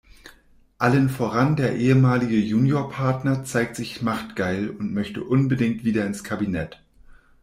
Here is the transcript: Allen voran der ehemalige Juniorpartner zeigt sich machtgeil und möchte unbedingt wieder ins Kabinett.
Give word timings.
Allen 0.79 1.09
voran 1.09 1.55
der 1.55 1.75
ehemalige 1.75 2.39
Juniorpartner 2.39 3.43
zeigt 3.43 3.75
sich 3.75 4.01
machtgeil 4.01 4.71
und 4.71 4.95
möchte 4.95 5.23
unbedingt 5.23 5.83
wieder 5.83 6.07
ins 6.07 6.23
Kabinett. 6.23 6.81